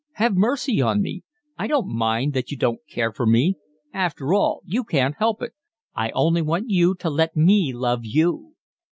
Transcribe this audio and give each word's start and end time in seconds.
Have 0.13 0.33
mercy 0.35 0.81
on 0.81 0.99
me. 0.99 1.21
I 1.59 1.67
don't 1.67 1.87
mind 1.95 2.33
that 2.33 2.49
you 2.49 2.57
don't 2.57 2.79
care 2.89 3.13
for 3.13 3.27
me. 3.27 3.57
After 3.93 4.33
all 4.33 4.63
you 4.65 4.83
can't 4.83 5.13
help 5.19 5.43
it. 5.43 5.53
I 5.93 6.09
only 6.15 6.41
want 6.41 6.71
you 6.71 6.95
to 6.95 7.09
let 7.11 7.35
me 7.35 7.71
love 7.71 7.99
you." 8.03 8.55